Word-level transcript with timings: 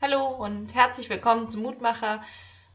Hallo 0.00 0.28
und 0.28 0.76
herzlich 0.76 1.10
willkommen 1.10 1.50
zum 1.50 1.62
Mutmacher. 1.62 2.22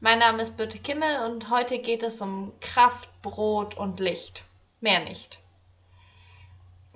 Mein 0.01 0.19
Name 0.19 0.41
ist 0.41 0.57
Birte 0.57 0.77
Kimmel 0.77 1.21
und 1.25 1.49
heute 1.49 1.79
geht 1.79 2.03
es 2.03 2.19
um 2.19 2.51
Kraft, 2.59 3.07
Brot 3.21 3.77
und 3.77 4.01
Licht. 4.01 4.43
Mehr 4.81 4.99
nicht. 4.99 5.39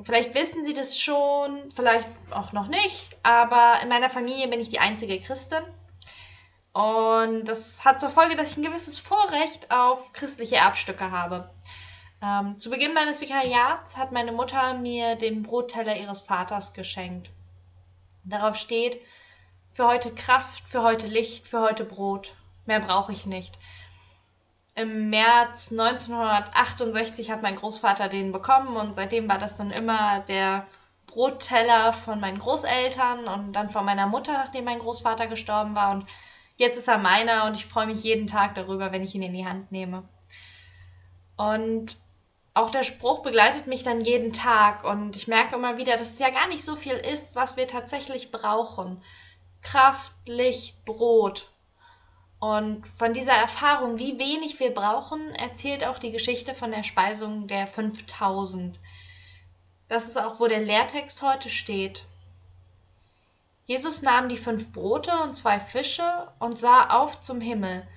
Vielleicht 0.04 0.36
wissen 0.36 0.66
Sie 0.66 0.74
das 0.74 1.00
schon, 1.00 1.72
vielleicht 1.72 2.10
auch 2.32 2.52
noch 2.52 2.68
nicht, 2.68 3.16
aber 3.24 3.80
in 3.82 3.88
meiner 3.88 4.10
Familie 4.10 4.50
bin 4.50 4.60
ich 4.60 4.68
die 4.68 4.80
einzige 4.80 5.18
Christin. 5.18 5.64
Und 6.74 7.46
das 7.46 7.86
hat 7.86 8.02
zur 8.02 8.10
Folge, 8.10 8.36
dass 8.36 8.52
ich 8.52 8.58
ein 8.58 8.70
gewisses 8.70 9.00
Vorrecht 9.00 9.72
auf 9.72 10.12
christliche 10.12 10.58
Erbstücke 10.58 11.10
habe. 11.10 11.50
Ähm, 12.22 12.60
zu 12.60 12.70
Beginn 12.70 12.94
meines 12.94 13.22
Vikariats 13.22 13.96
hat 13.96 14.12
meine 14.12 14.34
Mutter 14.34 14.74
mir 14.74 15.16
den 15.16 15.44
Brotteller 15.44 15.96
ihres 15.96 16.20
Vaters 16.20 16.74
geschenkt. 16.74 17.30
Darauf 18.26 18.58
steht, 18.58 19.00
für 19.78 19.88
heute 19.88 20.12
Kraft, 20.12 20.64
für 20.68 20.82
heute 20.82 21.06
Licht, 21.06 21.48
für 21.48 21.62
heute 21.62 21.86
Brot. 21.86 22.34
Mehr 22.66 22.80
brauche 22.80 23.14
ich 23.14 23.28
nicht. 23.28 23.60
Im 24.74 25.12
März 25.12 25.72
1968 25.72 27.30
hat 27.30 27.44
mein 27.44 27.58
Großvater 27.58 28.10
den 28.10 28.32
bekommen 28.32 28.76
und 28.76 28.96
seitdem 28.96 29.30
war 29.30 29.38
das 29.38 29.56
dann 29.56 29.70
immer 29.70 30.22
der 30.22 30.66
Brotteller 31.06 31.94
von 31.94 32.20
meinen 32.20 32.40
Großeltern 32.40 33.28
und 33.28 33.54
dann 33.54 33.70
von 33.70 33.86
meiner 33.86 34.08
Mutter, 34.08 34.34
nachdem 34.34 34.66
mein 34.66 34.80
Großvater 34.80 35.28
gestorben 35.28 35.76
war. 35.76 35.92
Und 35.92 36.08
jetzt 36.56 36.80
ist 36.80 36.88
er 36.88 36.98
meiner 36.98 37.46
und 37.46 37.54
ich 37.54 37.68
freue 37.68 37.86
mich 37.86 38.02
jeden 38.02 38.26
Tag 38.26 38.56
darüber, 38.56 38.92
wenn 38.92 39.04
ich 39.04 39.14
ihn 39.14 39.22
in 39.22 39.34
die 39.34 39.46
Hand 39.46 39.72
nehme. 39.72 40.10
Und 41.36 41.98
auch 42.56 42.72
der 42.72 42.84
Spruch 42.84 43.22
begleitet 43.22 43.68
mich 43.68 43.84
dann 43.84 44.02
jeden 44.02 44.34
Tag 44.34 44.84
und 44.84 45.16
ich 45.16 45.28
merke 45.28 45.56
immer 45.56 45.78
wieder, 45.78 45.98
dass 45.98 46.14
es 46.14 46.20
ja 46.20 46.32
gar 46.32 46.48
nicht 46.48 46.66
so 46.66 46.76
viel 46.76 46.96
ist, 46.96 47.36
was 47.36 47.58
wir 47.58 47.68
tatsächlich 47.68 48.32
brauchen. 48.32 49.04
Kraft, 49.62 50.14
Licht, 50.26 50.84
Brot. 50.86 51.52
Und 52.40 52.88
von 52.88 53.14
dieser 53.14 53.34
Erfahrung, 53.34 53.98
wie 53.98 54.20
wenig 54.20 54.60
wir 54.60 54.74
brauchen, 54.74 55.34
erzählt 55.36 55.84
auch 55.86 55.98
die 55.98 56.12
Geschichte 56.12 56.54
von 56.54 56.72
der 56.72 56.84
Speisung 56.84 57.48
der 57.48 57.66
5000. 57.66 58.80
Das 59.88 60.06
ist 60.06 60.20
auch, 60.20 60.40
wo 60.40 60.48
der 60.48 60.60
Lehrtext 60.60 61.22
heute 61.22 61.50
steht. 61.50 62.06
Jesus 63.66 64.02
nahm 64.02 64.30
die 64.30 64.38
fünf 64.38 64.72
Brote 64.72 65.12
und 65.24 65.36
zwei 65.36 65.60
Fische 65.60 66.32
und 66.40 66.60
sah 66.60 66.90
auf 66.90 67.20
zum 67.22 67.42
Himmel, 67.42 67.88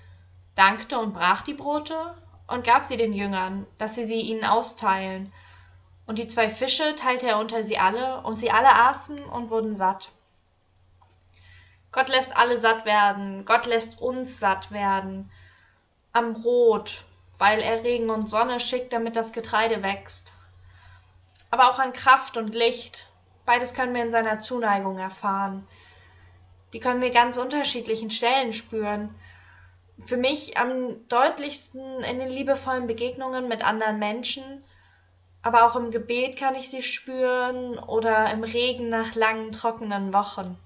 dankte 0.54 0.98
und 0.98 1.12
brach 1.12 1.42
die 1.42 1.54
Brote 1.54 2.16
und 2.48 2.64
gab 2.64 2.84
sie 2.84 2.96
den 2.96 3.12
Jüngern, 3.12 3.66
dass 3.78 3.94
sie 3.94 4.04
sie 4.04 4.20
ihnen 4.20 4.44
austeilen. 4.44 5.32
Und 6.06 6.18
die 6.18 6.26
zwei 6.26 6.48
Fische 6.48 6.96
teilte 6.96 7.28
er 7.28 7.38
unter 7.38 7.62
sie 7.62 7.78
alle, 7.78 8.22
und 8.22 8.40
sie 8.40 8.50
alle 8.50 8.74
aßen 8.74 9.22
und 9.22 9.50
wurden 9.50 9.76
satt. 9.76 10.10
Gott 11.92 12.08
lässt 12.08 12.36
alle 12.36 12.56
satt 12.56 12.84
werden, 12.84 13.44
Gott 13.44 13.66
lässt 13.66 14.00
uns 14.00 14.38
satt 14.38 14.70
werden. 14.70 15.30
Am 16.12 16.34
Brot, 16.34 17.04
weil 17.38 17.60
er 17.60 17.82
Regen 17.82 18.10
und 18.10 18.28
Sonne 18.28 18.60
schickt, 18.60 18.92
damit 18.92 19.16
das 19.16 19.32
Getreide 19.32 19.82
wächst. 19.82 20.34
Aber 21.50 21.70
auch 21.70 21.78
an 21.78 21.92
Kraft 21.92 22.36
und 22.36 22.54
Licht, 22.54 23.08
beides 23.44 23.74
können 23.74 23.94
wir 23.94 24.02
in 24.02 24.12
seiner 24.12 24.38
Zuneigung 24.38 24.98
erfahren. 24.98 25.66
Die 26.72 26.80
können 26.80 27.00
wir 27.00 27.10
ganz 27.10 27.36
unterschiedlichen 27.38 28.10
Stellen 28.10 28.52
spüren. 28.52 29.14
Für 29.98 30.16
mich 30.16 30.56
am 30.56 31.08
deutlichsten 31.08 32.02
in 32.04 32.20
den 32.20 32.28
liebevollen 32.28 32.86
Begegnungen 32.86 33.48
mit 33.48 33.64
anderen 33.66 33.98
Menschen, 33.98 34.64
aber 35.42 35.66
auch 35.66 35.74
im 35.74 35.90
Gebet 35.90 36.36
kann 36.36 36.54
ich 36.54 36.70
sie 36.70 36.82
spüren 36.82 37.78
oder 37.78 38.30
im 38.30 38.44
Regen 38.44 38.88
nach 38.88 39.14
langen, 39.14 39.52
trockenen 39.52 40.12
Wochen. 40.12 40.56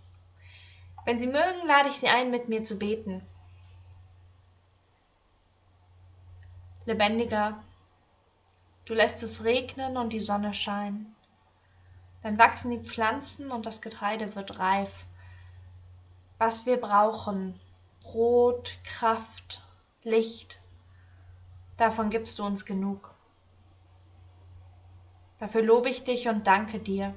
Wenn 1.05 1.19
Sie 1.19 1.27
mögen, 1.27 1.67
lade 1.67 1.91
ich 1.91 1.97
Sie 1.97 2.09
ein, 2.09 2.31
mit 2.31 2.49
mir 2.49 2.65
zu 2.65 2.79
beten. 2.79 3.23
Lebendiger, 6.87 7.63
du 8.85 8.95
lässt 8.95 9.23
es 9.23 9.45
regnen 9.45 9.97
und 9.97 10.13
die 10.13 10.21
Sonne 10.21 10.55
scheinen. 10.55 11.15
Dann 12.23 12.39
wachsen 12.39 12.71
die 12.71 12.89
Pflanzen 12.89 13.51
und 13.51 13.67
das 13.67 13.83
Getreide 13.83 14.35
wird 14.35 14.59
reif. 14.59 15.05
Was 16.39 16.67
wir 16.67 16.79
brauchen, 16.79 17.61
Brot, 18.03 18.79
Kraft, 18.85 19.63
Licht, 20.03 20.59
davon 21.77 22.11
gibst 22.11 22.39
du 22.39 22.45
uns 22.45 22.65
genug. 22.65 23.15
Dafür 25.39 25.63
lobe 25.63 25.91
ich 25.91 26.05
dich 26.05 26.29
und 26.29 26.47
danke 26.47 26.79
dir. 26.79 27.15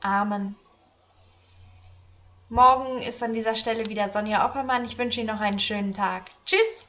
Amen. 0.00 0.56
Morgen 2.52 3.00
ist 3.00 3.22
an 3.22 3.32
dieser 3.32 3.54
Stelle 3.54 3.86
wieder 3.86 4.08
Sonja 4.08 4.44
Oppermann. 4.44 4.84
Ich 4.84 4.98
wünsche 4.98 5.20
Ihnen 5.20 5.28
noch 5.28 5.38
einen 5.40 5.60
schönen 5.60 5.92
Tag. 5.92 6.24
Tschüss! 6.46 6.84